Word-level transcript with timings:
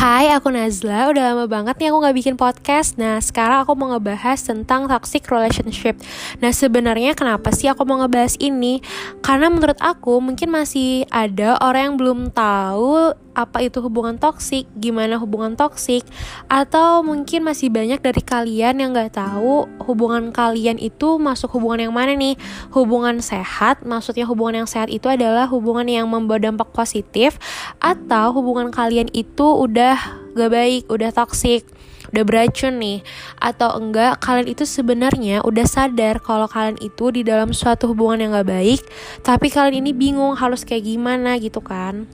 Hai, 0.00 0.32
aku 0.32 0.48
Nazla. 0.48 1.12
Udah 1.12 1.36
lama 1.36 1.44
banget 1.44 1.76
nih 1.76 1.92
aku 1.92 2.00
gak 2.00 2.16
bikin 2.16 2.36
podcast. 2.40 2.96
Nah, 2.96 3.20
sekarang 3.20 3.68
aku 3.68 3.76
mau 3.76 3.92
ngebahas 3.92 4.40
tentang 4.40 4.88
toxic 4.88 5.28
relationship. 5.28 6.00
Nah, 6.40 6.56
sebenarnya 6.56 7.12
kenapa 7.12 7.52
sih 7.52 7.68
aku 7.68 7.84
mau 7.84 8.00
ngebahas 8.00 8.40
ini? 8.40 8.80
Karena 9.20 9.52
menurut 9.52 9.76
aku 9.76 10.16
mungkin 10.24 10.56
masih 10.56 11.04
ada 11.12 11.60
orang 11.60 11.92
yang 11.92 11.96
belum 12.00 12.20
tahu 12.32 13.12
apa 13.34 13.62
itu 13.62 13.78
hubungan 13.80 14.18
toksik, 14.18 14.66
gimana 14.76 15.16
hubungan 15.16 15.54
toksik, 15.54 16.02
atau 16.50 17.02
mungkin 17.06 17.46
masih 17.46 17.70
banyak 17.70 18.02
dari 18.02 18.22
kalian 18.22 18.82
yang 18.82 18.90
gak 18.92 19.16
tahu 19.18 19.70
hubungan 19.86 20.34
kalian 20.34 20.76
itu 20.76 21.16
masuk 21.16 21.54
hubungan 21.58 21.90
yang 21.90 21.94
mana 21.94 22.14
nih? 22.18 22.34
Hubungan 22.74 23.22
sehat, 23.22 23.86
maksudnya 23.86 24.26
hubungan 24.26 24.64
yang 24.64 24.68
sehat 24.68 24.90
itu 24.90 25.06
adalah 25.06 25.46
hubungan 25.46 25.86
yang 25.86 26.06
membawa 26.10 26.42
dampak 26.42 26.74
positif, 26.74 27.38
atau 27.78 28.34
hubungan 28.34 28.74
kalian 28.74 29.08
itu 29.14 29.46
udah 29.46 29.96
gak 30.34 30.50
baik, 30.50 30.82
udah 30.90 31.10
toxic, 31.14 31.66
udah 32.10 32.24
beracun 32.26 32.82
nih 32.82 32.98
atau 33.38 33.78
enggak 33.78 34.18
kalian 34.18 34.50
itu 34.50 34.66
sebenarnya 34.66 35.46
udah 35.46 35.66
sadar 35.66 36.18
kalau 36.18 36.50
kalian 36.50 36.80
itu 36.82 37.14
di 37.14 37.22
dalam 37.22 37.54
suatu 37.54 37.94
hubungan 37.94 38.26
yang 38.26 38.30
gak 38.34 38.50
baik 38.50 38.82
tapi 39.22 39.46
kalian 39.48 39.86
ini 39.86 39.94
bingung 39.94 40.34
harus 40.34 40.66
kayak 40.66 40.90
gimana 40.90 41.38
gitu 41.38 41.62
kan 41.62 42.10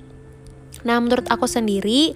nah 0.82 0.98
menurut 0.98 1.24
aku 1.30 1.48
sendiri 1.48 2.12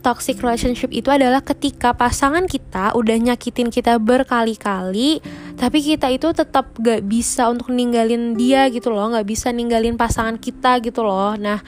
toxic 0.00 0.38
relationship 0.40 0.94
itu 0.94 1.10
adalah 1.10 1.42
ketika 1.42 1.92
pasangan 1.92 2.46
kita 2.46 2.94
udah 2.94 3.16
nyakitin 3.18 3.68
kita 3.68 3.98
berkali-kali 3.98 5.18
tapi 5.58 5.78
kita 5.82 6.08
itu 6.14 6.30
tetap 6.30 6.70
gak 6.78 7.02
bisa 7.04 7.50
untuk 7.50 7.74
ninggalin 7.74 8.38
dia 8.38 8.70
gitu 8.70 8.94
loh 8.94 9.10
gak 9.10 9.26
bisa 9.26 9.50
ninggalin 9.50 9.98
pasangan 9.98 10.38
kita 10.38 10.78
gitu 10.78 11.02
loh. 11.02 11.34
Nah 11.34 11.60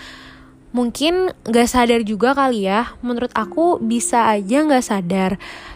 mungkin 0.71 1.35
gak 1.43 1.67
sadar 1.67 2.07
juga 2.07 2.31
kali 2.31 2.71
ya 2.71 2.95
menurut 3.03 3.35
aku 3.35 3.83
bisa 3.83 4.31
aja 4.31 4.63
gak 4.63 4.87
sadar. 4.87 5.31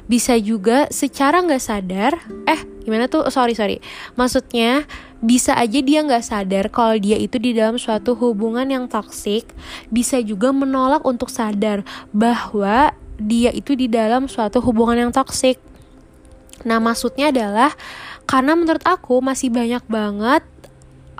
Bisa 0.06 0.38
juga 0.38 0.86
secara 0.94 1.42
gak 1.42 1.62
sadar 1.62 2.14
eh 2.46 2.60
gimana 2.86 3.10
tuh? 3.10 3.26
Sorry 3.34 3.58
sorry. 3.58 3.82
Maksudnya 4.14 4.86
bisa 5.24 5.56
aja 5.56 5.80
dia 5.80 6.04
gak 6.04 6.20
sadar 6.20 6.68
kalau 6.68 7.00
dia 7.00 7.16
itu 7.16 7.40
di 7.40 7.56
dalam 7.56 7.80
suatu 7.80 8.12
hubungan 8.12 8.68
yang 8.68 8.84
toksik 8.84 9.48
bisa 9.88 10.20
juga 10.20 10.52
menolak 10.52 11.00
untuk 11.08 11.32
sadar 11.32 11.80
bahwa 12.12 12.92
dia 13.16 13.48
itu 13.56 13.72
di 13.72 13.88
dalam 13.88 14.28
suatu 14.28 14.60
hubungan 14.60 15.08
yang 15.08 15.12
toksik 15.16 15.56
nah 16.68 16.76
maksudnya 16.76 17.32
adalah 17.32 17.72
karena 18.28 18.52
menurut 18.52 18.84
aku 18.84 19.24
masih 19.24 19.48
banyak 19.48 19.80
banget 19.88 20.44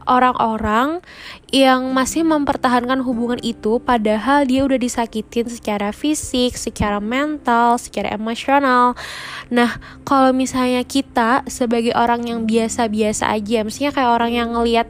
orang-orang 0.06 1.04
yang 1.50 1.92
masih 1.92 2.26
mempertahankan 2.26 3.00
hubungan 3.04 3.38
itu 3.40 3.78
padahal 3.82 4.44
dia 4.48 4.64
udah 4.64 4.78
disakitin 4.78 5.46
secara 5.48 5.90
fisik, 5.90 6.56
secara 6.56 6.98
mental, 6.98 7.76
secara 7.76 8.10
emosional. 8.12 8.98
Nah, 9.52 9.78
kalau 10.02 10.32
misalnya 10.32 10.82
kita 10.82 11.46
sebagai 11.46 11.92
orang 11.94 12.26
yang 12.26 12.44
biasa-biasa 12.48 13.30
aja, 13.30 13.62
maksudnya 13.62 13.92
kayak 13.94 14.10
orang 14.10 14.32
yang 14.32 14.48
ngelihat 14.52 14.88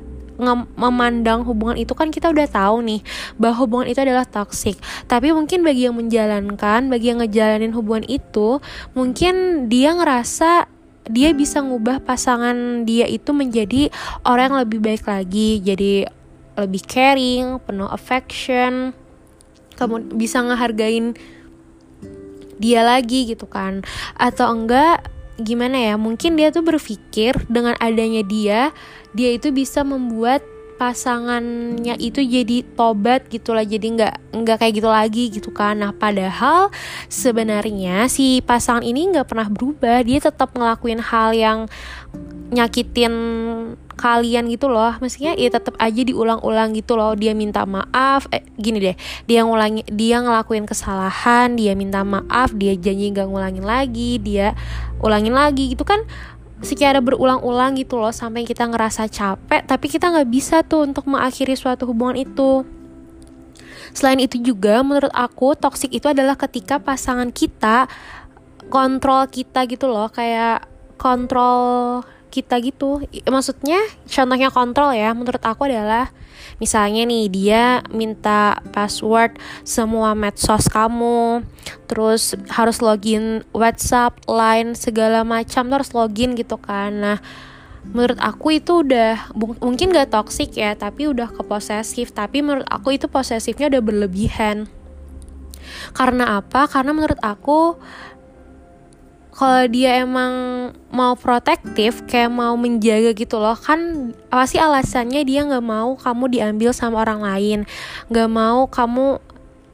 memandang 0.74 1.46
hubungan 1.46 1.78
itu 1.78 1.94
kan 1.94 2.10
kita 2.10 2.30
udah 2.34 2.50
tahu 2.50 2.82
nih 2.82 3.00
bahwa 3.38 3.54
hubungan 3.62 3.86
itu 3.86 4.00
adalah 4.02 4.26
toxic. 4.26 4.74
Tapi 5.06 5.30
mungkin 5.30 5.62
bagi 5.62 5.86
yang 5.86 5.94
menjalankan, 5.94 6.90
bagi 6.90 7.14
yang 7.14 7.22
ngejalanin 7.22 7.70
hubungan 7.70 8.02
itu, 8.10 8.58
mungkin 8.98 9.66
dia 9.70 9.94
ngerasa 9.94 10.73
dia 11.08 11.36
bisa 11.36 11.60
ngubah 11.60 12.00
pasangan 12.00 12.88
dia 12.88 13.04
itu 13.04 13.36
menjadi 13.36 13.92
orang 14.24 14.52
yang 14.52 14.58
lebih 14.64 14.80
baik 14.80 15.04
lagi 15.04 15.60
jadi 15.60 16.08
lebih 16.54 16.82
caring 16.86 17.60
penuh 17.60 17.90
affection 17.90 18.94
kamu 19.74 20.14
bisa 20.14 20.38
ngehargain 20.40 21.18
dia 22.58 22.86
lagi 22.86 23.26
gitu 23.26 23.46
kan. 23.50 23.82
Atau 24.14 24.46
enggak 24.50 25.10
gimana 25.34 25.74
ya 25.74 25.94
mungkin 25.98 26.38
dia 26.38 26.54
tuh 26.54 26.62
berpikir 26.62 27.34
dengan 27.50 27.74
adanya 27.82 28.22
dia 28.22 28.70
dia 29.18 29.34
itu 29.34 29.50
bisa 29.50 29.82
membuat 29.82 30.46
pasangannya 30.74 31.94
itu 32.02 32.20
jadi 32.20 32.66
tobat 32.74 33.30
gitulah 33.30 33.62
jadi 33.62 33.86
nggak 33.86 34.14
nggak 34.34 34.56
kayak 34.58 34.74
gitu 34.74 34.90
lagi 34.90 35.24
gitu 35.30 35.50
kan. 35.54 35.78
Nah 35.78 35.94
padahal 35.94 36.74
sebenarnya 37.06 38.10
si 38.10 38.42
pasangan 38.42 38.82
ini 38.82 39.14
nggak 39.14 39.26
pernah 39.30 39.48
berubah. 39.48 40.02
Dia 40.02 40.18
tetap 40.18 40.52
ngelakuin 40.58 41.00
hal 41.00 41.30
yang 41.32 41.58
nyakitin 42.54 43.14
kalian 43.94 44.50
gitu 44.50 44.66
loh. 44.66 44.98
Maksudnya 44.98 45.38
ya 45.38 45.48
tetap 45.48 45.78
aja 45.78 46.02
diulang-ulang 46.02 46.74
gitu 46.74 46.98
loh. 46.98 47.14
Dia 47.14 47.32
minta 47.32 47.62
maaf 47.64 48.26
eh, 48.34 48.42
gini 48.58 48.82
deh. 48.82 48.96
Dia 49.30 49.46
ngulangi 49.46 49.86
dia 49.88 50.20
ngelakuin 50.20 50.66
kesalahan 50.66 51.54
dia 51.54 51.78
minta 51.78 52.02
maaf 52.02 52.50
dia 52.52 52.74
janji 52.74 53.14
nggak 53.14 53.30
ngulangin 53.30 53.64
lagi 53.64 54.18
dia 54.18 54.58
ulangin 55.04 55.36
lagi 55.36 55.76
gitu 55.76 55.84
kan 55.84 56.00
secara 56.62 57.02
berulang-ulang 57.02 57.74
gitu 57.80 57.98
loh 57.98 58.14
sampai 58.14 58.46
kita 58.46 58.70
ngerasa 58.70 59.10
capek 59.10 59.66
tapi 59.66 59.86
kita 59.90 60.14
nggak 60.14 60.28
bisa 60.30 60.62
tuh 60.62 60.86
untuk 60.86 61.10
mengakhiri 61.10 61.58
suatu 61.58 61.90
hubungan 61.90 62.20
itu. 62.22 62.62
Selain 63.94 64.18
itu 64.18 64.42
juga 64.42 64.82
menurut 64.82 65.10
aku 65.14 65.54
toxic 65.54 65.90
itu 65.94 66.10
adalah 66.10 66.34
ketika 66.34 66.82
pasangan 66.82 67.30
kita 67.30 67.86
kontrol 68.68 69.26
kita 69.30 69.66
gitu 69.70 69.86
loh 69.86 70.10
kayak 70.10 70.66
kontrol 70.98 72.02
kita 72.34 72.58
gitu. 72.58 73.06
Maksudnya 73.30 73.78
contohnya 74.10 74.50
kontrol 74.50 74.90
ya 74.90 75.14
menurut 75.14 75.38
aku 75.46 75.70
adalah 75.70 76.10
misalnya 76.58 77.06
nih 77.06 77.30
dia 77.30 77.62
minta 77.94 78.58
password 78.74 79.38
semua 79.62 80.18
medsos 80.18 80.66
kamu 80.66 81.46
terus 81.86 82.34
harus 82.50 82.82
login 82.82 83.46
WhatsApp, 83.54 84.18
Line 84.26 84.74
segala 84.74 85.22
macam 85.22 85.70
terus 85.70 85.94
login 85.94 86.34
gitu 86.34 86.58
kan. 86.58 86.90
Nah 86.98 87.18
menurut 87.84 88.18
aku 88.18 88.58
itu 88.58 88.80
udah 88.80 89.30
mungkin 89.36 89.92
gak 89.92 90.10
toxic 90.10 90.56
ya 90.56 90.72
tapi 90.72 91.04
udah 91.04 91.28
ke 91.28 91.44
posesif 91.44 92.16
tapi 92.16 92.40
menurut 92.40 92.64
aku 92.66 92.96
itu 92.96 93.06
posesifnya 93.06 93.70
udah 93.70 93.82
berlebihan. 93.84 94.66
Karena 95.92 96.40
apa? 96.40 96.66
Karena 96.66 96.96
menurut 96.96 97.20
aku 97.20 97.76
kalau 99.34 99.66
dia 99.66 100.00
emang 100.00 100.32
mau 100.94 101.18
protektif 101.18 102.06
kayak 102.06 102.30
mau 102.30 102.54
menjaga 102.54 103.10
gitu 103.12 103.42
loh 103.42 103.58
kan 103.58 104.14
pasti 104.30 104.62
alasannya 104.62 105.26
dia 105.26 105.42
nggak 105.42 105.66
mau 105.66 105.98
kamu 105.98 106.30
diambil 106.30 106.70
sama 106.70 107.02
orang 107.02 107.20
lain. 107.20 107.60
Nggak 108.08 108.30
mau 108.30 108.70
kamu 108.70 109.18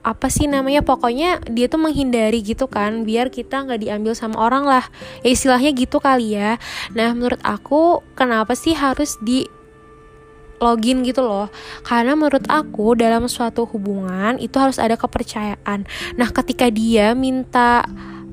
apa 0.00 0.32
sih 0.32 0.48
namanya 0.48 0.80
pokoknya 0.80 1.44
dia 1.52 1.68
tuh 1.68 1.76
menghindari 1.76 2.40
gitu 2.40 2.64
kan 2.72 3.04
biar 3.04 3.28
kita 3.28 3.68
nggak 3.68 3.84
diambil 3.84 4.16
sama 4.16 4.40
orang 4.40 4.64
lah. 4.64 4.84
Ya 5.20 5.36
istilahnya 5.36 5.76
gitu 5.76 6.00
kali 6.00 6.40
ya. 6.40 6.56
Nah 6.96 7.12
menurut 7.12 7.40
aku 7.44 8.00
kenapa 8.16 8.56
sih 8.56 8.72
harus 8.72 9.20
di 9.20 9.44
login 10.60 11.04
gitu 11.04 11.20
loh? 11.24 11.52
Karena 11.84 12.16
menurut 12.16 12.44
aku 12.48 12.96
dalam 12.96 13.28
suatu 13.28 13.68
hubungan 13.68 14.40
itu 14.40 14.56
harus 14.56 14.80
ada 14.80 14.96
kepercayaan. 14.96 15.88
Nah 16.16 16.28
ketika 16.32 16.68
dia 16.72 17.12
minta 17.12 17.84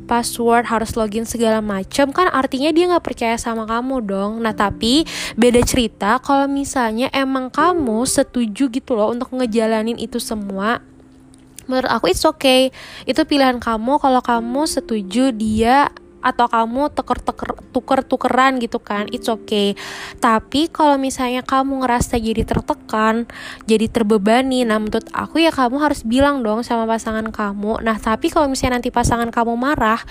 password 0.08 0.72
harus 0.72 0.96
login 0.96 1.28
segala 1.28 1.60
macam 1.60 2.16
kan 2.16 2.32
artinya 2.32 2.72
dia 2.72 2.88
nggak 2.88 3.04
percaya 3.04 3.36
sama 3.36 3.68
kamu 3.68 4.08
dong. 4.08 4.32
Nah 4.40 4.56
tapi 4.56 5.04
beda 5.36 5.60
cerita 5.68 6.18
kalau 6.24 6.48
misalnya 6.48 7.12
emang 7.12 7.52
kamu 7.52 8.08
setuju 8.08 8.72
gitu 8.72 8.96
loh 8.96 9.12
untuk 9.12 9.36
ngejalanin 9.36 10.00
itu 10.00 10.18
semua 10.18 10.80
menurut 11.68 11.92
aku 11.92 12.10
it's 12.10 12.24
okay. 12.24 12.72
Itu 13.04 13.28
pilihan 13.28 13.60
kamu 13.60 14.00
kalau 14.00 14.24
kamu 14.24 14.64
setuju 14.66 15.36
dia 15.36 15.92
atau 16.28 16.52
kamu 16.52 16.92
teker 16.92 17.24
teker 17.24 17.50
tuker 17.72 18.00
tukeran 18.04 18.60
gitu 18.60 18.84
kan 18.84 19.08
it's 19.16 19.32
okay. 19.32 19.80
Tapi 20.20 20.68
kalau 20.68 21.00
misalnya 21.00 21.48
kamu 21.48 21.88
ngerasa 21.88 22.20
jadi 22.20 22.44
tertekan 22.44 23.32
jadi 23.64 23.88
terbebani 23.88 24.68
nah 24.68 24.76
menurut 24.76 25.08
aku 25.16 25.40
ya 25.40 25.56
kamu 25.56 25.80
harus 25.80 26.04
bilang 26.04 26.44
dong 26.44 26.68
sama 26.68 26.84
pasangan 26.84 27.32
kamu. 27.32 27.80
Nah 27.80 27.96
tapi 27.96 28.28
kalau 28.28 28.52
misalnya 28.52 28.84
nanti 28.84 28.92
pasangan 28.92 29.32
kamu 29.32 29.56
marah 29.56 30.04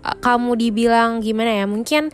kamu 0.00 0.56
dibilang 0.56 1.20
gimana 1.20 1.60
ya 1.60 1.66
mungkin 1.68 2.08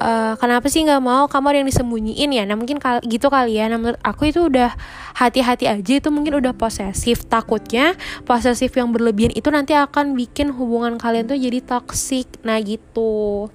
uh, 0.00 0.34
kenapa 0.38 0.66
sih 0.70 0.82
nggak 0.82 1.02
mau? 1.02 1.26
Kamu 1.30 1.46
ada 1.50 1.58
yang 1.62 1.68
disembunyiin 1.68 2.30
ya? 2.34 2.44
Nah 2.46 2.56
mungkin 2.58 2.78
kal 2.82 3.02
gitu 3.06 3.30
kali 3.30 3.58
ya. 3.58 3.70
Nah 3.70 3.78
menurut 3.78 4.00
aku 4.02 4.30
itu 4.30 4.46
udah 4.46 4.74
hati-hati 5.18 5.70
aja. 5.70 5.92
Itu 5.98 6.10
mungkin 6.10 6.38
udah 6.38 6.54
posesif. 6.54 7.26
Takutnya 7.26 7.94
posesif 8.26 8.74
yang 8.74 8.90
berlebihan 8.90 9.34
itu 9.34 9.48
nanti 9.50 9.76
akan 9.76 10.18
bikin 10.18 10.54
hubungan 10.54 10.98
kalian 10.98 11.30
tuh 11.30 11.38
jadi 11.38 11.62
toxic. 11.62 12.26
Nah 12.42 12.58
gitu. 12.62 13.50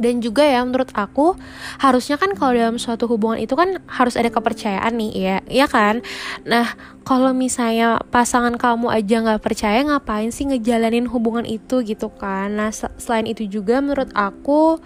Dan 0.00 0.24
juga 0.24 0.46
ya 0.46 0.64
menurut 0.64 0.88
aku 0.96 1.36
harusnya 1.76 2.16
kan 2.16 2.32
kalau 2.32 2.56
dalam 2.56 2.80
suatu 2.80 3.04
hubungan 3.04 3.36
itu 3.36 3.52
kan 3.52 3.84
harus 3.84 4.16
ada 4.16 4.32
kepercayaan 4.32 4.96
nih 4.96 5.12
ya. 5.12 5.36
Ya 5.50 5.66
kan? 5.68 6.00
Nah 6.48 6.72
kalau 7.04 7.36
misalnya 7.36 8.00
pasangan 8.08 8.56
kamu 8.56 8.88
aja 8.88 9.20
nggak 9.20 9.42
percaya 9.44 9.84
ngapain 9.84 10.32
sih 10.32 10.48
ngejalanin 10.48 11.04
hubungan 11.04 11.44
itu 11.44 11.84
gitu 11.84 12.08
kan? 12.16 12.54
Nah 12.56 12.72
selain 12.72 13.28
itu 13.28 13.44
juga 13.44 13.84
menurut 13.84 14.08
aku 14.16 14.80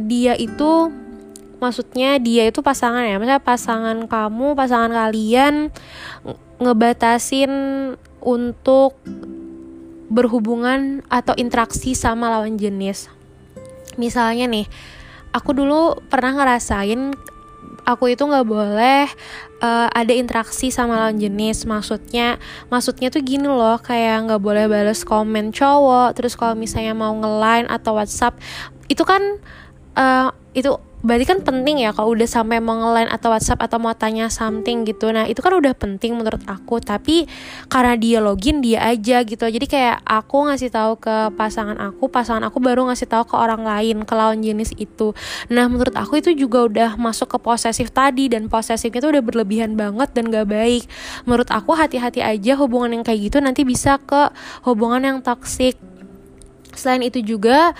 dia 0.00 0.36
itu 0.36 0.90
maksudnya 1.62 2.18
dia 2.18 2.50
itu 2.50 2.58
pasangan 2.58 3.06
ya 3.06 3.22
misalnya 3.22 3.44
pasangan 3.44 3.98
kamu 4.10 4.58
pasangan 4.58 4.90
kalian 4.90 5.70
ngebatasin 6.58 7.52
untuk 8.22 8.98
berhubungan 10.12 11.00
atau 11.08 11.32
interaksi 11.40 11.96
sama 11.96 12.28
lawan 12.28 12.60
jenis. 12.60 13.08
Misalnya 13.96 14.44
nih 14.44 14.68
aku 15.32 15.56
dulu 15.56 15.96
pernah 16.12 16.36
ngerasain 16.36 17.16
aku 17.82 18.14
itu 18.14 18.22
nggak 18.22 18.46
boleh 18.46 19.10
uh, 19.64 19.88
ada 19.90 20.12
interaksi 20.12 20.68
sama 20.68 21.00
lawan 21.00 21.16
jenis. 21.16 21.64
Maksudnya 21.64 22.36
maksudnya 22.68 23.08
tuh 23.08 23.24
gini 23.24 23.48
loh 23.48 23.80
kayak 23.80 24.28
nggak 24.28 24.42
boleh 24.44 24.68
balas 24.68 25.02
komen 25.02 25.50
cowok. 25.50 26.12
Terus 26.20 26.36
kalau 26.36 26.54
misalnya 26.54 26.92
mau 26.92 27.16
nge-line 27.16 27.66
atau 27.72 27.96
WhatsApp 27.96 28.36
itu 28.92 29.02
kan 29.08 29.40
uh, 29.96 30.30
itu 30.52 30.76
berarti 31.02 31.26
kan 31.26 31.42
penting 31.42 31.82
ya 31.82 31.90
kalau 31.90 32.14
udah 32.14 32.30
sampai 32.30 32.62
nge 32.62 33.10
atau 33.10 33.28
WhatsApp 33.34 33.58
atau 33.66 33.82
mau 33.82 33.90
tanya 33.90 34.30
something 34.30 34.86
gitu. 34.86 35.10
Nah 35.10 35.26
itu 35.26 35.42
kan 35.42 35.50
udah 35.50 35.74
penting 35.74 36.14
menurut 36.14 36.38
aku 36.46 36.78
tapi 36.78 37.26
karena 37.66 37.98
dia 37.98 38.22
login 38.22 38.62
dia 38.62 38.86
aja 38.86 39.26
gitu. 39.26 39.42
Jadi 39.42 39.66
kayak 39.66 39.98
aku 40.06 40.46
ngasih 40.46 40.70
tahu 40.70 41.02
ke 41.02 41.34
pasangan 41.34 41.74
aku 41.82 42.06
pasangan 42.06 42.46
aku 42.46 42.62
baru 42.62 42.86
ngasih 42.86 43.10
tahu 43.10 43.34
ke 43.34 43.36
orang 43.36 43.66
lain 43.66 44.06
ke 44.06 44.14
lawan 44.14 44.46
jenis 44.46 44.78
itu. 44.78 45.10
Nah 45.50 45.66
menurut 45.66 45.92
aku 45.98 46.22
itu 46.22 46.30
juga 46.38 46.70
udah 46.70 46.90
masuk 46.94 47.34
ke 47.34 47.38
posesif 47.42 47.90
tadi 47.90 48.30
dan 48.30 48.46
posesifnya 48.46 49.02
tuh 49.02 49.18
udah 49.18 49.22
berlebihan 49.26 49.74
banget 49.74 50.14
dan 50.14 50.30
gak 50.30 50.46
baik. 50.46 50.86
Menurut 51.26 51.50
aku 51.50 51.74
hati-hati 51.74 52.22
aja 52.22 52.54
hubungan 52.62 52.94
yang 52.94 53.02
kayak 53.02 53.26
gitu 53.26 53.42
nanti 53.42 53.66
bisa 53.66 53.98
ke 53.98 54.30
hubungan 54.62 55.02
yang 55.02 55.18
toksik 55.18 55.74
selain 56.72 57.04
itu 57.04 57.20
juga 57.20 57.76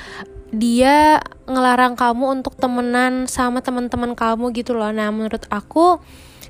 dia 0.52 1.24
ngelarang 1.48 1.96
kamu 1.96 2.40
untuk 2.40 2.54
temenan 2.60 3.24
sama 3.24 3.64
teman-teman 3.64 4.12
kamu 4.12 4.52
gitu 4.52 4.76
loh. 4.76 4.92
Nah 4.92 5.08
menurut 5.08 5.48
aku 5.48 5.98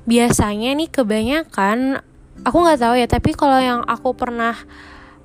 biasanya 0.03 0.75
nih 0.75 0.91
kebanyakan 0.91 2.03
aku 2.43 2.57
nggak 2.59 2.81
tahu 2.83 2.95
ya 2.99 3.07
tapi 3.07 3.31
kalau 3.31 3.55
yang 3.55 3.81
aku 3.87 4.11
pernah 4.11 4.51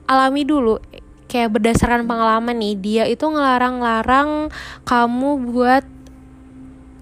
alami 0.06 0.46
dulu 0.46 0.78
kayak 1.26 1.50
berdasarkan 1.58 2.06
pengalaman 2.06 2.56
nih 2.56 2.74
dia 2.78 3.04
itu 3.10 3.26
ngelarang-larang 3.26 4.48
kamu 4.86 5.30
buat 5.50 5.84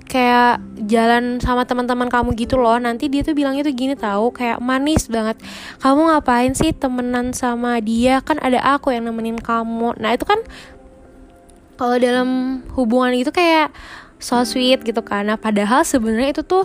kayak 0.06 0.62
jalan 0.87 1.43
sama 1.43 1.67
teman-teman 1.67 2.06
kamu 2.06 2.38
gitu 2.38 2.56
loh. 2.56 2.78
Nanti 2.78 3.11
dia 3.11 3.26
tuh 3.26 3.34
bilangnya 3.34 3.67
tuh 3.67 3.75
gini 3.75 3.99
tahu 3.99 4.31
kayak 4.32 4.62
manis 4.62 5.11
banget. 5.11 5.37
Kamu 5.82 6.08
ngapain 6.14 6.55
sih 6.55 6.70
temenan 6.70 7.34
sama 7.34 7.82
dia? 7.82 8.23
Kan 8.23 8.38
ada 8.38 8.62
aku 8.62 8.94
yang 8.94 9.11
nemenin 9.11 9.37
kamu. 9.37 9.99
Nah 9.99 10.14
itu 10.14 10.25
kan 10.25 10.38
kalau 11.76 11.96
dalam 12.00 12.61
hubungan 12.75 13.12
itu 13.14 13.31
kayak 13.31 13.70
so 14.17 14.40
sweet 14.43 14.81
gitu 14.82 15.05
nah 15.23 15.37
padahal 15.37 15.84
sebenarnya 15.84 16.40
itu 16.40 16.43
tuh 16.43 16.64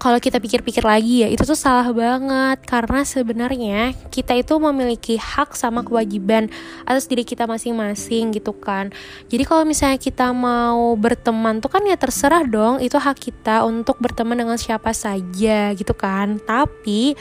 kalau 0.00 0.16
kita 0.16 0.40
pikir-pikir 0.40 0.80
lagi 0.80 1.22
ya 1.22 1.28
itu 1.28 1.44
tuh 1.44 1.54
salah 1.54 1.92
banget. 1.92 2.64
Karena 2.64 3.04
sebenarnya 3.04 3.92
kita 4.08 4.32
itu 4.32 4.56
memiliki 4.56 5.20
hak 5.20 5.52
sama 5.52 5.84
kewajiban 5.84 6.48
atas 6.88 7.04
diri 7.04 7.22
kita 7.28 7.44
masing-masing 7.44 8.32
gitu 8.32 8.56
kan. 8.56 8.88
Jadi 9.28 9.44
kalau 9.44 9.68
misalnya 9.68 10.00
kita 10.00 10.32
mau 10.32 10.96
berteman 10.96 11.60
tuh 11.60 11.68
kan 11.68 11.84
ya 11.84 12.00
terserah 12.00 12.48
dong 12.48 12.80
itu 12.80 12.96
hak 12.96 13.20
kita 13.20 13.68
untuk 13.68 14.00
berteman 14.00 14.40
dengan 14.40 14.56
siapa 14.56 14.96
saja 14.96 15.76
gitu 15.76 15.92
kan. 15.92 16.40
Tapi 16.40 17.12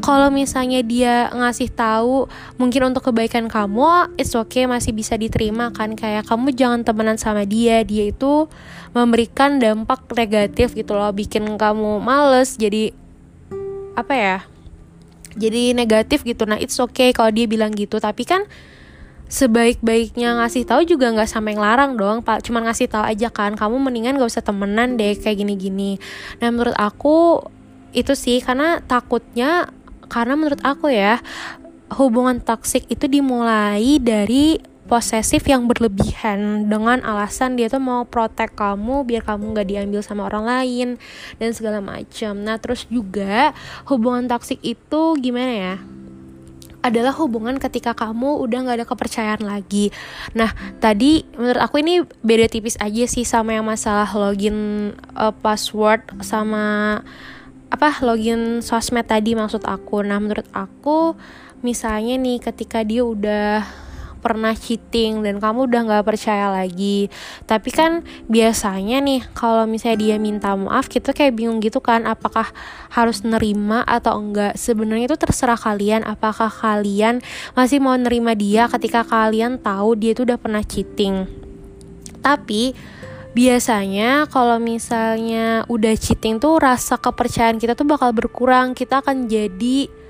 kalau 0.00 0.32
misalnya 0.32 0.80
dia 0.80 1.28
ngasih 1.36 1.68
tahu 1.68 2.32
mungkin 2.56 2.96
untuk 2.96 3.12
kebaikan 3.12 3.44
kamu 3.52 4.16
it's 4.16 4.32
okay 4.32 4.64
masih 4.64 4.96
bisa 4.96 5.20
diterima 5.20 5.68
kan. 5.68 5.92
Kayak 5.92 6.24
kamu 6.32 6.56
jangan 6.56 6.80
temenan 6.80 7.20
sama 7.20 7.44
dia 7.44 7.84
dia 7.84 8.08
itu 8.08 8.48
memberikan 8.92 9.56
dampak 9.56 10.04
negatif 10.12 10.76
gitu 10.76 10.92
loh 10.92 11.12
bikin 11.12 11.56
kamu 11.56 12.00
males 12.22 12.54
jadi 12.54 12.94
apa 13.98 14.14
ya 14.14 14.36
jadi 15.34 15.74
negatif 15.74 16.22
gitu. 16.22 16.46
Nah 16.46 16.60
it's 16.60 16.78
okay 16.78 17.10
kalau 17.10 17.32
dia 17.34 17.50
bilang 17.50 17.74
gitu. 17.74 17.98
Tapi 17.98 18.22
kan 18.22 18.46
sebaik-baiknya 19.32 20.36
ngasih 20.44 20.68
tahu 20.68 20.84
juga 20.84 21.08
nggak 21.08 21.26
sampai 21.26 21.56
ngelarang 21.56 21.98
dong 21.98 22.20
pak. 22.22 22.44
Cuma 22.46 22.62
ngasih 22.62 22.86
tahu 22.86 23.02
aja 23.02 23.32
kan 23.32 23.56
kamu 23.56 23.80
mendingan 23.80 24.20
gak 24.20 24.28
usah 24.28 24.44
temenan 24.44 24.94
deh 25.00 25.16
kayak 25.16 25.40
gini-gini. 25.42 25.98
Nah 26.38 26.52
menurut 26.52 26.76
aku 26.76 27.42
itu 27.96 28.12
sih 28.14 28.38
karena 28.44 28.80
takutnya 28.84 29.72
karena 30.06 30.36
menurut 30.36 30.60
aku 30.60 30.92
ya 30.92 31.20
hubungan 31.96 32.40
toksik 32.40 32.88
itu 32.88 33.08
dimulai 33.08 34.00
dari 34.00 34.71
posesif 34.92 35.48
yang 35.48 35.64
berlebihan 35.64 36.68
dengan 36.68 37.00
alasan 37.00 37.56
dia 37.56 37.72
tuh 37.72 37.80
mau 37.80 38.04
protek 38.04 38.52
kamu 38.52 39.08
biar 39.08 39.24
kamu 39.24 39.56
nggak 39.56 39.68
diambil 39.72 40.04
sama 40.04 40.28
orang 40.28 40.44
lain 40.44 40.88
dan 41.40 41.56
segala 41.56 41.80
macam. 41.80 42.36
Nah 42.36 42.60
terus 42.60 42.84
juga 42.92 43.56
hubungan 43.88 44.28
toksik 44.28 44.60
itu 44.60 45.16
gimana 45.16 45.54
ya? 45.56 45.76
adalah 46.82 47.14
hubungan 47.14 47.62
ketika 47.62 47.94
kamu 47.94 48.42
udah 48.42 48.58
nggak 48.66 48.78
ada 48.82 48.86
kepercayaan 48.90 49.46
lagi. 49.46 49.94
Nah, 50.34 50.50
tadi 50.82 51.22
menurut 51.38 51.62
aku 51.62 51.78
ini 51.78 52.02
beda 52.26 52.50
tipis 52.50 52.74
aja 52.82 53.06
sih 53.06 53.22
sama 53.22 53.54
yang 53.54 53.62
masalah 53.62 54.10
login 54.10 54.90
uh, 55.14 55.30
password 55.30 56.02
sama 56.26 56.98
apa 57.70 58.02
login 58.02 58.66
sosmed 58.66 59.06
tadi 59.06 59.38
maksud 59.38 59.62
aku. 59.62 60.02
Nah, 60.02 60.18
menurut 60.18 60.50
aku 60.50 61.14
misalnya 61.62 62.18
nih 62.18 62.42
ketika 62.42 62.82
dia 62.82 63.06
udah 63.06 63.62
pernah 64.22 64.54
cheating 64.54 65.26
dan 65.26 65.42
kamu 65.42 65.66
udah 65.66 65.80
nggak 65.82 66.06
percaya 66.06 66.48
lagi. 66.48 67.10
Tapi 67.44 67.68
kan 67.74 68.06
biasanya 68.30 69.02
nih 69.02 69.26
kalau 69.34 69.66
misalnya 69.66 69.98
dia 69.98 70.16
minta 70.22 70.54
maaf 70.54 70.86
kita 70.86 71.10
kayak 71.10 71.34
bingung 71.34 71.58
gitu 71.58 71.82
kan 71.82 72.06
apakah 72.06 72.54
harus 72.94 73.26
nerima 73.26 73.82
atau 73.82 74.22
enggak. 74.22 74.54
Sebenarnya 74.54 75.10
itu 75.10 75.18
terserah 75.18 75.58
kalian 75.58 76.06
apakah 76.06 76.48
kalian 76.48 77.18
masih 77.58 77.82
mau 77.82 77.98
nerima 77.98 78.38
dia 78.38 78.70
ketika 78.70 79.02
kalian 79.02 79.58
tahu 79.58 79.98
dia 79.98 80.14
itu 80.14 80.22
udah 80.22 80.38
pernah 80.38 80.62
cheating. 80.62 81.26
Tapi 82.22 82.72
biasanya 83.32 84.28
kalau 84.28 84.60
misalnya 84.60 85.64
udah 85.66 85.96
cheating 85.96 86.36
tuh 86.38 86.60
rasa 86.60 87.00
kepercayaan 87.00 87.56
kita 87.56 87.72
tuh 87.72 87.88
bakal 87.88 88.12
berkurang 88.12 88.76
kita 88.76 89.00
akan 89.00 89.26
jadi 89.26 90.01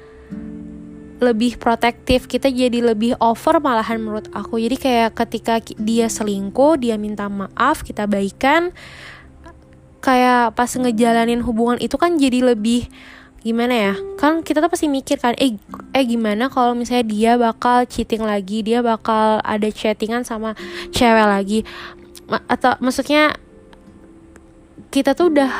lebih 1.23 1.55
protektif 1.57 2.27
kita 2.27 2.51
jadi 2.51 2.83
lebih 2.83 3.15
over 3.23 3.63
malahan 3.63 4.03
menurut 4.03 4.27
aku. 4.35 4.59
Jadi 4.59 4.77
kayak 4.77 5.11
ketika 5.15 5.63
dia 5.79 6.11
selingkuh 6.11 6.83
dia 6.83 6.99
minta 6.99 7.31
maaf 7.31 7.87
kita 7.87 8.11
baikan 8.11 8.75
kayak 10.03 10.59
pas 10.59 10.67
ngejalanin 10.67 11.47
hubungan 11.47 11.79
itu 11.79 11.95
kan 11.95 12.19
jadi 12.19 12.43
lebih 12.53 12.91
gimana 13.43 13.75
ya 13.75 13.95
kan 14.19 14.43
kita 14.47 14.63
tuh 14.63 14.71
pasti 14.71 14.87
mikir 14.87 15.19
kan 15.19 15.35
eh 15.35 15.59
eh 15.95 16.05
gimana 16.07 16.47
kalau 16.47 16.79
misalnya 16.79 17.07
dia 17.07 17.33
bakal 17.35 17.83
cheating 17.87 18.23
lagi 18.23 18.63
dia 18.63 18.83
bakal 18.83 19.43
ada 19.43 19.67
chattingan 19.71 20.27
sama 20.27 20.59
cewek 20.91 21.27
lagi? 21.27 21.59
Atau 22.51 22.75
maksudnya 22.83 23.39
kita 24.91 25.15
tuh 25.15 25.31
udah 25.31 25.51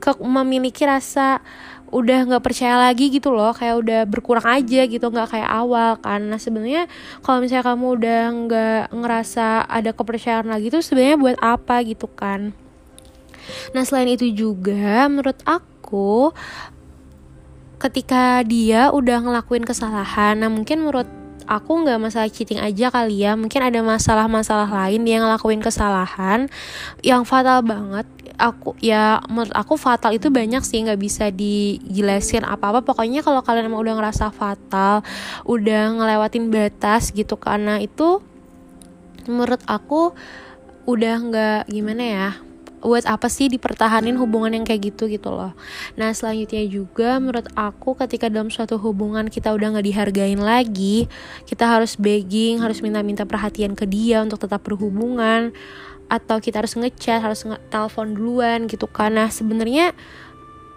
ke 0.00 0.10
memiliki 0.24 0.84
rasa 0.88 1.40
udah 1.94 2.18
nggak 2.26 2.42
percaya 2.42 2.74
lagi 2.76 3.14
gitu 3.14 3.30
loh 3.30 3.54
kayak 3.54 3.76
udah 3.78 4.00
berkurang 4.10 4.42
aja 4.42 4.82
gitu 4.86 5.06
nggak 5.06 5.30
kayak 5.30 5.50
awal. 5.50 5.98
Karena 6.02 6.36
sebenarnya 6.36 6.90
kalau 7.22 7.38
misalnya 7.42 7.64
kamu 7.66 7.86
udah 7.98 8.22
nggak 8.46 8.84
ngerasa 8.90 9.46
ada 9.66 9.90
kepercayaan 9.94 10.50
lagi 10.50 10.70
tuh 10.70 10.82
sebenarnya 10.82 11.16
buat 11.18 11.38
apa 11.38 11.82
gitu 11.86 12.10
kan? 12.10 12.50
Nah 13.70 13.82
selain 13.86 14.10
itu 14.10 14.26
juga 14.34 15.06
menurut 15.06 15.38
aku 15.46 16.34
ketika 17.76 18.42
dia 18.42 18.88
udah 18.90 19.20
ngelakuin 19.20 19.62
kesalahan 19.62 20.40
nah 20.40 20.48
mungkin 20.48 20.80
menurut 20.80 21.06
aku 21.46 21.86
nggak 21.86 22.00
masalah 22.02 22.26
cheating 22.26 22.58
aja 22.58 22.90
kali 22.90 23.22
ya. 23.22 23.38
Mungkin 23.38 23.62
ada 23.62 23.80
masalah-masalah 23.80 24.66
lain 24.66 25.06
dia 25.06 25.22
ngelakuin 25.22 25.62
kesalahan 25.62 26.50
yang 27.06 27.22
fatal 27.22 27.62
banget 27.62 28.15
aku 28.36 28.76
ya 28.78 29.20
menurut 29.26 29.52
aku 29.52 29.74
fatal 29.80 30.12
itu 30.12 30.28
banyak 30.28 30.62
sih 30.62 30.84
nggak 30.84 31.00
bisa 31.00 31.28
dijelasin 31.32 32.44
apa-apa. 32.44 32.84
Pokoknya 32.84 33.24
kalau 33.24 33.40
kalian 33.42 33.68
emang 33.68 33.82
udah 33.82 33.94
ngerasa 33.98 34.30
fatal 34.30 35.02
udah 35.48 35.82
ngelewatin 35.96 36.52
batas 36.52 37.10
gitu 37.10 37.34
karena 37.40 37.80
itu 37.82 38.22
menurut 39.26 39.60
aku 39.66 40.14
udah 40.86 41.14
nggak 41.18 41.60
gimana 41.66 42.04
ya 42.06 42.30
buat 42.86 43.02
apa 43.02 43.26
sih 43.26 43.50
dipertahanin 43.50 44.14
hubungan 44.14 44.54
yang 44.54 44.62
kayak 44.62 44.94
gitu 44.94 45.10
gitu 45.10 45.34
loh. 45.34 45.58
Nah 45.98 46.14
selanjutnya 46.14 46.62
juga 46.70 47.18
menurut 47.18 47.50
aku 47.58 47.98
ketika 47.98 48.30
dalam 48.30 48.46
suatu 48.46 48.78
hubungan 48.78 49.26
kita 49.26 49.50
udah 49.50 49.74
nggak 49.74 49.86
dihargain 49.90 50.38
lagi 50.38 51.10
kita 51.50 51.66
harus 51.66 51.98
begging 51.98 52.62
harus 52.62 52.78
minta-minta 52.78 53.26
perhatian 53.26 53.74
ke 53.74 53.90
dia 53.90 54.22
untuk 54.22 54.38
tetap 54.38 54.62
berhubungan 54.62 55.50
atau 56.06 56.38
kita 56.38 56.62
harus 56.62 56.78
ngechat 56.78 57.18
harus 57.18 57.42
telepon 57.70 58.14
duluan 58.14 58.70
gitu 58.70 58.86
karena 58.86 59.26
sebenarnya 59.26 59.90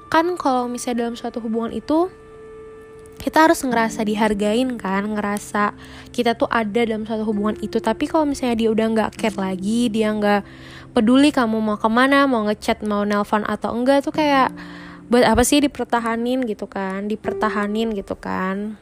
kan 0.10 0.26
kalau 0.42 0.66
misalnya 0.66 1.06
dalam 1.06 1.16
suatu 1.16 1.38
hubungan 1.38 1.70
itu 1.70 2.10
kita 3.20 3.52
harus 3.52 3.62
ngerasa 3.68 4.08
dihargain 4.08 4.80
kan 4.80 5.04
ngerasa 5.04 5.76
kita 6.16 6.40
tuh 6.40 6.48
ada 6.48 6.88
dalam 6.88 7.04
suatu 7.04 7.28
hubungan 7.28 7.60
itu. 7.60 7.84
Tapi 7.84 8.08
kalau 8.08 8.24
misalnya 8.24 8.56
dia 8.56 8.70
udah 8.72 8.88
nggak 8.96 9.12
care 9.20 9.36
lagi 9.36 9.92
dia 9.92 10.16
nggak 10.16 10.48
peduli 10.96 11.30
kamu 11.30 11.60
mau 11.60 11.78
ke 11.78 11.90
mana 11.92 12.26
mau 12.26 12.48
ngechat 12.48 12.82
mau 12.82 13.04
nelpon 13.04 13.46
atau 13.46 13.76
enggak 13.76 14.08
tuh 14.08 14.16
kayak 14.16 14.50
buat 15.12 15.26
apa 15.26 15.42
sih 15.46 15.62
dipertahanin 15.62 16.46
gitu 16.46 16.66
kan 16.66 17.06
dipertahanin 17.10 17.94
gitu 17.94 18.18
kan 18.18 18.78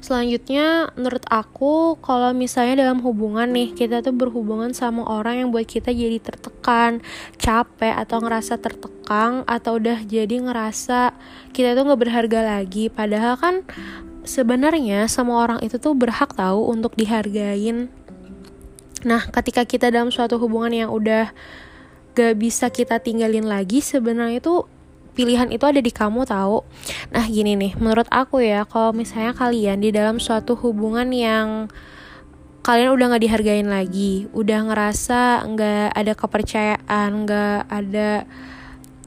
selanjutnya 0.00 0.92
menurut 0.96 1.24
aku 1.28 2.00
kalau 2.00 2.32
misalnya 2.32 2.88
dalam 2.88 3.04
hubungan 3.04 3.48
nih 3.52 3.76
kita 3.76 4.00
tuh 4.00 4.16
berhubungan 4.16 4.72
sama 4.72 5.04
orang 5.04 5.44
yang 5.44 5.48
buat 5.52 5.68
kita 5.68 5.92
jadi 5.92 6.18
tertekan 6.18 7.04
capek 7.36 7.94
atau 7.94 8.20
ngerasa 8.24 8.56
tertekan 8.56 9.44
atau 9.44 9.76
udah 9.76 10.00
jadi 10.04 10.40
ngerasa 10.40 11.12
kita 11.52 11.76
tuh 11.76 11.84
nggak 11.84 12.00
berharga 12.00 12.40
lagi. 12.58 12.88
Padahal 12.88 13.36
kan 13.36 13.54
sebenarnya 14.24 15.04
semua 15.06 15.44
orang 15.44 15.60
itu 15.60 15.76
tuh 15.76 15.92
berhak 15.92 16.32
tahu 16.32 16.68
untuk 16.68 16.96
dihargain. 16.96 17.92
Nah 19.04 19.22
ketika 19.28 19.64
kita 19.64 19.92
dalam 19.92 20.12
suatu 20.12 20.36
hubungan 20.36 20.72
yang 20.72 20.90
udah 20.92 21.32
gak 22.14 22.36
bisa 22.36 22.68
kita 22.68 22.98
tinggalin 22.98 23.46
lagi 23.46 23.78
sebenarnya 23.80 24.42
itu 24.42 24.66
pilihan 25.20 25.52
itu 25.52 25.60
ada 25.68 25.84
di 25.84 25.92
kamu 25.92 26.24
tahu? 26.24 26.64
Nah 27.12 27.28
gini 27.28 27.60
nih 27.60 27.76
menurut 27.76 28.08
aku 28.08 28.40
ya 28.40 28.64
kalau 28.64 28.96
misalnya 28.96 29.36
kalian 29.36 29.84
di 29.84 29.92
dalam 29.92 30.16
suatu 30.16 30.56
hubungan 30.56 31.12
yang 31.12 31.68
kalian 32.64 32.96
udah 32.96 33.12
nggak 33.12 33.24
dihargain 33.28 33.68
lagi 33.68 34.28
udah 34.32 34.72
ngerasa 34.72 35.44
nggak 35.44 35.88
ada 35.92 36.12
kepercayaan 36.16 37.10
nggak 37.24 37.60
ada 37.68 38.10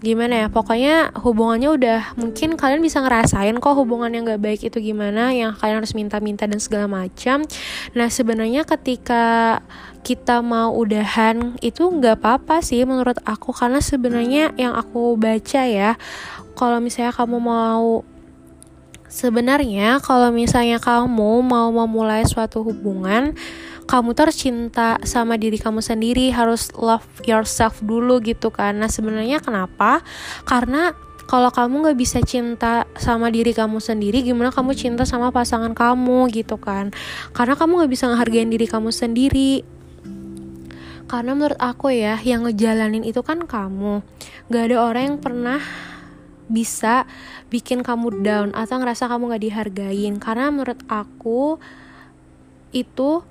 gimana 0.04 0.46
ya 0.46 0.48
pokoknya 0.52 1.16
hubungannya 1.16 1.70
udah 1.72 2.02
mungkin 2.20 2.60
kalian 2.60 2.84
bisa 2.84 3.00
ngerasain 3.00 3.56
kok 3.56 3.72
hubungan 3.80 4.12
yang 4.12 4.28
gak 4.28 4.44
baik 4.44 4.60
itu 4.68 4.84
gimana 4.84 5.32
yang 5.32 5.56
kalian 5.56 5.80
harus 5.80 5.96
minta-minta 5.96 6.44
dan 6.44 6.60
segala 6.60 6.92
macam. 6.92 7.48
Nah 7.96 8.12
sebenarnya 8.12 8.68
ketika 8.68 9.64
kita 10.04 10.44
mau 10.44 10.76
udahan 10.76 11.56
itu 11.64 11.88
nggak 11.88 12.20
apa-apa 12.20 12.60
sih 12.60 12.84
menurut 12.84 13.18
aku. 13.24 13.56
Karena 13.56 13.80
sebenarnya 13.80 14.52
yang 14.60 14.76
aku 14.76 15.16
baca 15.16 15.64
ya 15.64 15.96
kalau 16.54 16.78
misalnya 16.84 17.16
kamu 17.16 17.38
mau 17.40 18.04
sebenarnya 19.10 20.02
kalau 20.02 20.34
misalnya 20.34 20.82
kamu 20.82 21.46
mau 21.46 21.70
memulai 21.70 22.26
suatu 22.26 22.66
hubungan 22.66 23.38
kamu 23.86 24.16
tuh 24.16 24.26
harus 24.26 24.40
cinta 24.40 24.98
sama 25.06 25.38
diri 25.38 25.60
kamu 25.60 25.84
sendiri 25.84 26.32
harus 26.34 26.72
love 26.74 27.06
yourself 27.28 27.84
dulu 27.84 28.24
gitu 28.24 28.50
kan. 28.50 28.80
Nah 28.80 28.88
sebenarnya 28.90 29.44
kenapa? 29.44 30.02
Karena 30.48 30.96
kalau 31.24 31.52
kamu 31.52 31.88
nggak 31.88 32.00
bisa 32.00 32.20
cinta 32.24 32.84
sama 33.00 33.32
diri 33.32 33.56
kamu 33.56 33.80
sendiri 33.80 34.24
gimana 34.24 34.52
kamu 34.52 34.76
cinta 34.76 35.08
sama 35.08 35.32
pasangan 35.32 35.72
kamu 35.72 36.32
gitu 36.32 36.60
kan? 36.60 36.92
Karena 37.32 37.56
kamu 37.56 37.84
nggak 37.84 37.92
bisa 37.92 38.08
ngehargain 38.12 38.52
diri 38.52 38.68
kamu 38.68 38.92
sendiri 38.92 39.64
karena 41.08 41.36
menurut 41.36 41.60
aku 41.60 41.92
ya 41.94 42.18
yang 42.24 42.48
ngejalanin 42.48 43.04
itu 43.04 43.20
kan 43.22 43.44
kamu 43.44 44.02
gak 44.50 44.64
ada 44.72 44.78
orang 44.80 45.04
yang 45.04 45.20
pernah 45.20 45.62
bisa 46.48 47.08
bikin 47.48 47.82
kamu 47.82 48.24
down 48.24 48.50
atau 48.52 48.80
ngerasa 48.80 49.08
kamu 49.08 49.36
gak 49.36 49.44
dihargain 49.44 50.16
karena 50.20 50.52
menurut 50.52 50.80
aku 50.88 51.58
itu 52.74 53.24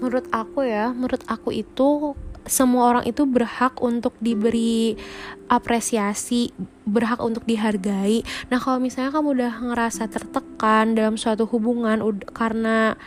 menurut 0.00 0.26
aku 0.32 0.66
ya 0.66 0.90
menurut 0.90 1.22
aku 1.28 1.52
itu 1.54 2.16
semua 2.44 2.92
orang 2.92 3.04
itu 3.08 3.24
berhak 3.24 3.80
untuk 3.80 4.12
diberi 4.20 5.00
apresiasi, 5.48 6.52
berhak 6.84 7.20
untuk 7.20 7.44
dihargai. 7.48 8.20
Nah, 8.52 8.60
kalau 8.60 8.80
misalnya 8.80 9.16
kamu 9.16 9.28
udah 9.40 9.54
ngerasa 9.64 10.08
tertekan 10.12 10.92
dalam 10.92 11.16
suatu 11.16 11.48
hubungan 11.48 12.00
karena 12.36 13.00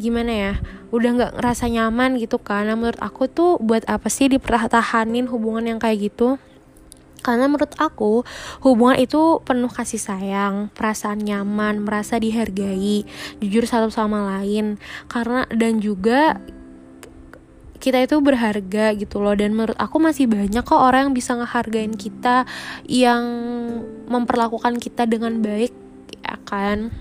gimana 0.00 0.32
ya, 0.32 0.52
udah 0.90 1.10
nggak 1.14 1.32
ngerasa 1.36 1.68
nyaman 1.68 2.16
gitu. 2.16 2.40
Nah, 2.40 2.74
menurut 2.74 3.00
aku 3.04 3.28
tuh 3.28 3.60
buat 3.60 3.84
apa 3.86 4.08
sih 4.08 4.32
dipertahanin 4.32 5.28
hubungan 5.28 5.76
yang 5.76 5.78
kayak 5.78 6.10
gitu? 6.10 6.40
Karena 7.20 7.52
menurut 7.52 7.76
aku 7.76 8.24
hubungan 8.64 8.96
itu 8.96 9.44
penuh 9.44 9.68
kasih 9.68 10.00
sayang, 10.00 10.72
perasaan 10.72 11.20
nyaman, 11.20 11.84
merasa 11.84 12.16
dihargai, 12.16 13.04
jujur 13.44 13.68
satu 13.68 13.92
sama 13.92 14.24
lain. 14.40 14.80
Karena 15.04 15.44
dan 15.52 15.84
juga 15.84 16.40
kita 17.80 17.96
itu 18.04 18.20
berharga 18.20 18.92
gitu 18.92 19.24
loh 19.24 19.32
dan 19.32 19.56
menurut 19.56 19.76
aku 19.80 19.96
masih 19.96 20.28
banyak 20.28 20.60
kok 20.60 20.76
orang 20.76 21.08
yang 21.08 21.14
bisa 21.16 21.32
ngehargain 21.32 21.96
kita 21.96 22.44
yang 22.84 23.24
memperlakukan 24.04 24.76
kita 24.76 25.08
dengan 25.08 25.40
baik 25.40 25.72
ya 26.20 26.36
kan 26.44 26.92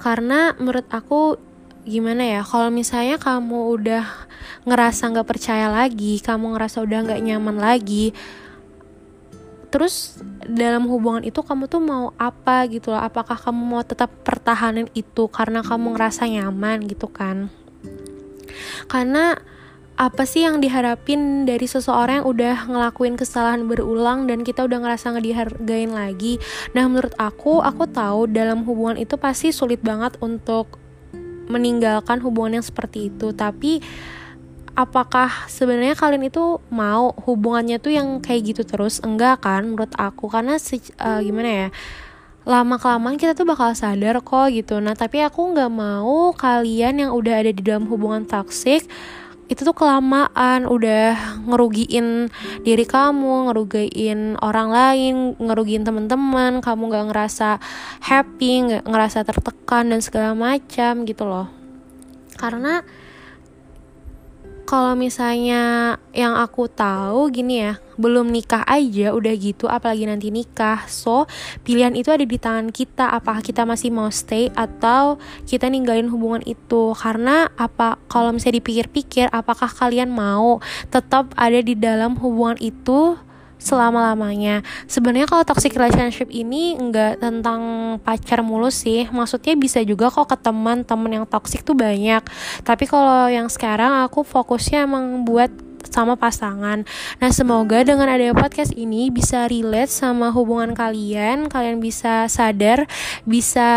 karena 0.00 0.54
menurut 0.58 0.86
aku 0.90 1.36
gimana 1.84 2.24
ya 2.24 2.40
kalau 2.40 2.72
misalnya 2.72 3.20
kamu 3.20 3.76
udah 3.76 4.04
ngerasa 4.64 5.12
nggak 5.12 5.28
percaya 5.28 5.68
lagi 5.68 6.16
kamu 6.24 6.56
ngerasa 6.56 6.80
udah 6.80 6.98
nggak 7.04 7.20
nyaman 7.20 7.60
lagi 7.60 8.16
terus 9.68 10.22
dalam 10.46 10.86
hubungan 10.86 11.26
itu 11.26 11.42
kamu 11.42 11.66
tuh 11.66 11.82
mau 11.82 12.14
apa 12.14 12.62
gitu 12.70 12.94
loh? 12.94 13.02
Apakah 13.02 13.34
kamu 13.34 13.58
mau 13.58 13.82
tetap 13.82 14.06
pertahanan 14.22 14.86
itu 14.94 15.26
karena 15.26 15.66
kamu 15.66 15.98
ngerasa 15.98 16.30
nyaman 16.30 16.86
gitu 16.86 17.10
kan? 17.10 17.50
Karena 18.86 19.34
apa 19.94 20.26
sih 20.26 20.42
yang 20.42 20.58
diharapin 20.58 21.46
dari 21.46 21.70
seseorang 21.70 22.22
yang 22.22 22.26
udah 22.26 22.56
ngelakuin 22.66 23.14
kesalahan 23.14 23.62
berulang 23.70 24.26
dan 24.26 24.42
kita 24.42 24.66
udah 24.66 24.82
ngerasa 24.82 25.14
nggak 25.14 25.26
dihargain 25.26 25.94
lagi? 25.94 26.42
Nah 26.74 26.90
menurut 26.90 27.14
aku 27.14 27.62
aku 27.62 27.86
tahu 27.86 28.26
dalam 28.26 28.66
hubungan 28.66 28.98
itu 28.98 29.14
pasti 29.14 29.54
sulit 29.54 29.78
banget 29.86 30.18
untuk 30.18 30.82
meninggalkan 31.46 32.18
hubungan 32.26 32.58
yang 32.58 32.66
seperti 32.66 33.14
itu. 33.14 33.30
Tapi 33.30 33.78
apakah 34.74 35.46
sebenarnya 35.46 35.94
kalian 35.94 36.26
itu 36.26 36.58
mau 36.74 37.14
hubungannya 37.14 37.78
tuh 37.78 37.94
yang 37.94 38.18
kayak 38.18 38.50
gitu 38.50 38.62
terus? 38.66 38.98
Enggak 38.98 39.46
kan 39.46 39.62
menurut 39.62 39.94
aku. 39.94 40.26
Karena 40.26 40.58
uh, 40.58 41.20
gimana 41.22 41.50
ya 41.50 41.68
lama 42.44 42.76
kelamaan 42.76 43.16
kita 43.16 43.32
tuh 43.32 43.48
bakal 43.48 43.72
sadar 43.72 44.20
kok 44.20 44.50
gitu. 44.50 44.82
Nah 44.82 44.98
tapi 44.98 45.22
aku 45.22 45.54
nggak 45.54 45.70
mau 45.70 46.34
kalian 46.34 47.06
yang 47.06 47.10
udah 47.14 47.40
ada 47.40 47.54
di 47.54 47.62
dalam 47.62 47.88
hubungan 47.88 48.28
toxic 48.28 48.84
itu 49.48 49.60
tuh 49.60 49.76
kelamaan 49.76 50.64
udah 50.64 51.44
ngerugiin 51.44 52.32
diri 52.64 52.84
kamu, 52.88 53.52
ngerugiin 53.52 54.40
orang 54.40 54.68
lain, 54.72 55.14
ngerugiin 55.36 55.84
teman-teman, 55.84 56.64
kamu 56.64 56.82
nggak 56.88 57.06
ngerasa 57.12 57.60
happy, 58.00 58.52
nggak 58.70 58.84
ngerasa 58.88 59.20
tertekan 59.22 59.92
dan 59.92 60.00
segala 60.00 60.32
macam 60.32 61.04
gitu 61.04 61.28
loh. 61.28 61.52
Karena 62.40 62.80
kalau 64.74 64.98
misalnya 64.98 65.94
yang 66.10 66.34
aku 66.34 66.66
tahu 66.66 67.30
gini 67.30 67.62
ya 67.62 67.78
belum 67.94 68.26
nikah 68.34 68.66
aja 68.66 69.14
udah 69.14 69.30
gitu 69.38 69.70
apalagi 69.70 70.02
nanti 70.02 70.34
nikah. 70.34 70.82
So 70.90 71.30
pilihan 71.62 71.94
itu 71.94 72.10
ada 72.10 72.26
di 72.26 72.34
tangan 72.34 72.74
kita 72.74 73.06
apakah 73.14 73.38
kita 73.38 73.62
masih 73.62 73.94
mau 73.94 74.10
stay 74.10 74.50
atau 74.50 75.22
kita 75.46 75.70
ninggalin 75.70 76.10
hubungan 76.10 76.42
itu. 76.42 76.90
Karena 76.98 77.46
apa 77.54 78.02
kalau 78.10 78.34
misalnya 78.34 78.58
dipikir-pikir 78.58 79.30
apakah 79.30 79.70
kalian 79.70 80.10
mau 80.10 80.58
tetap 80.90 81.30
ada 81.38 81.62
di 81.62 81.78
dalam 81.78 82.18
hubungan 82.18 82.58
itu 82.58 83.14
selama-lamanya. 83.64 84.60
Sebenarnya 84.84 85.24
kalau 85.24 85.42
toxic 85.48 85.72
relationship 85.72 86.28
ini 86.28 86.76
nggak 86.76 87.24
tentang 87.24 87.96
pacar 88.04 88.44
mulu 88.44 88.68
sih. 88.68 89.08
Maksudnya 89.08 89.56
bisa 89.56 89.80
juga 89.80 90.12
kok 90.12 90.28
ke 90.28 90.36
teman-teman 90.36 91.24
yang 91.24 91.26
toxic 91.26 91.64
tuh 91.64 91.72
banyak. 91.72 92.20
Tapi 92.60 92.84
kalau 92.84 93.32
yang 93.32 93.48
sekarang 93.48 94.04
aku 94.04 94.20
fokusnya 94.20 94.84
emang 94.84 95.24
buat 95.24 95.48
sama 95.88 96.16
pasangan. 96.16 96.84
Nah, 97.20 97.30
semoga 97.30 97.84
dengan 97.84 98.08
adanya 98.08 98.32
podcast 98.32 98.72
ini 98.74 99.12
bisa 99.12 99.46
relate 99.46 99.92
sama 99.92 100.32
hubungan 100.32 100.72
kalian, 100.72 101.46
kalian 101.52 101.78
bisa 101.78 102.26
sadar, 102.26 102.88
bisa 103.28 103.70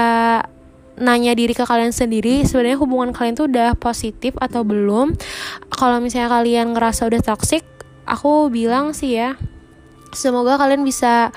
nanya 0.98 1.38
diri 1.38 1.54
ke 1.54 1.62
kalian 1.62 1.94
sendiri 1.94 2.42
sebenarnya 2.42 2.82
hubungan 2.82 3.14
kalian 3.14 3.38
tuh 3.38 3.46
udah 3.46 3.78
positif 3.78 4.34
atau 4.42 4.66
belum. 4.66 5.14
Kalau 5.70 6.02
misalnya 6.02 6.34
kalian 6.34 6.74
ngerasa 6.74 7.06
udah 7.06 7.22
toxic, 7.22 7.62
aku 8.10 8.50
bilang 8.50 8.98
sih 8.98 9.22
ya 9.22 9.38
Semoga 10.14 10.60
kalian 10.60 10.84
bisa 10.84 11.32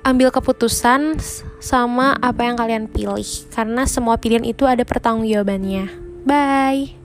ambil 0.00 0.32
keputusan 0.32 1.20
sama 1.60 2.16
apa 2.24 2.48
yang 2.48 2.56
kalian 2.56 2.84
pilih 2.88 3.26
karena 3.52 3.84
semua 3.84 4.16
pilihan 4.16 4.44
itu 4.48 4.64
ada 4.64 4.82
pertanggungjawabannya. 4.82 5.92
Bye. 6.24 6.96